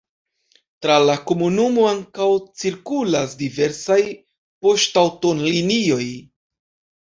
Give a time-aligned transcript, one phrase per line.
[0.85, 2.27] Tra la komunumo ankaŭ
[2.61, 3.99] cirkulas diversaj
[4.65, 6.01] poŝtaŭtolinioj.